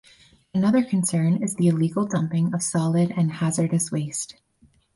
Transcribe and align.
Another 0.55 0.83
concern 0.83 1.43
is 1.43 1.53
the 1.53 1.67
illegal 1.67 2.07
dumping 2.07 2.55
of 2.55 2.63
solid 2.63 3.11
and 3.15 3.31
hazardous 3.33 3.91
waste. 3.91 4.33